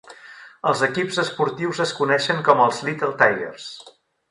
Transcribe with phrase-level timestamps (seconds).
[0.71, 3.71] Els equips esportius es coneixen com els "Little Tigers".